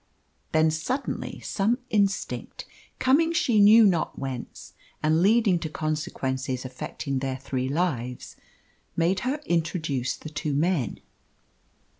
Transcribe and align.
Then 0.51 0.71
suddenly 0.71 1.41
some 1.41 1.77
instinct, 1.91 2.65
coming 2.97 3.33
she 3.33 3.59
knew 3.59 3.85
not 3.85 4.17
whence, 4.17 4.73
and 5.03 5.21
leading 5.21 5.59
to 5.59 5.69
consequences 5.69 6.65
affecting 6.65 7.19
their 7.19 7.37
three 7.37 7.69
lives, 7.69 8.35
made 8.95 9.19
her 9.19 9.39
introduce 9.45 10.15
the 10.17 10.29
two 10.29 10.55
men. 10.55 11.01